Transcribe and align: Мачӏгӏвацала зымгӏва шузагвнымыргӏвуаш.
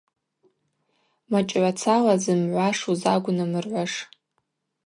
Мачӏгӏвацала 1.31 2.15
зымгӏва 2.23 2.67
шузагвнымыргӏвуаш. 2.79 3.93